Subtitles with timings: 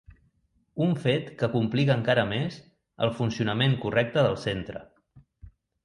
[0.85, 2.59] Un fet que complica encara més
[3.07, 4.87] el funcionament correcte del centre.